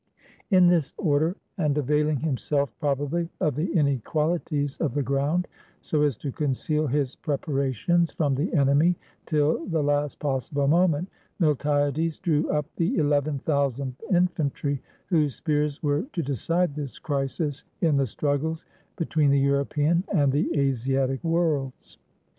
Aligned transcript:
In 0.49 0.65
this 0.65 0.95
order, 0.97 1.35
and 1.59 1.77
availing 1.77 2.21
himself 2.21 2.73
probably 2.79 3.29
of 3.39 3.53
the 3.55 3.71
inequalities 3.71 4.77
of 4.79 4.95
the 4.95 5.03
ground, 5.03 5.47
so 5.79 6.01
as 6.01 6.17
to 6.17 6.31
conceal 6.31 6.87
his 6.87 7.15
prepara 7.15 7.71
tions 7.75 8.09
from 8.11 8.33
the 8.33 8.51
enemy 8.55 8.95
till 9.27 9.63
the 9.67 9.83
last 9.83 10.17
possible 10.17 10.67
moment, 10.67 11.07
Miltiades 11.39 12.17
drew 12.19 12.49
up 12.49 12.65
the 12.77 12.95
eleven 12.97 13.37
thousand 13.37 13.93
infantry 14.11 14.81
whose 15.05 15.35
spears 15.35 15.83
were 15.83 16.01
to 16.13 16.23
decide 16.23 16.73
this 16.73 16.97
crisis 16.97 17.63
in 17.81 17.97
the 17.97 18.07
struggles 18.07 18.65
between 18.95 19.29
the 19.29 19.39
European 19.39 20.03
and 20.11 20.31
the 20.31 20.51
Asiatic 20.59 21.23
worlds. 21.23 21.99